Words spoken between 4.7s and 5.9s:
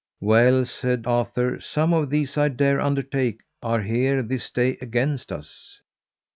against us.